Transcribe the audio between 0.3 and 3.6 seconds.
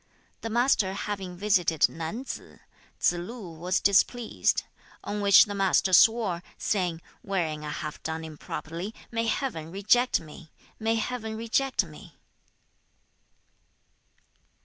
The Master having visited Nan tsze, Tsze lu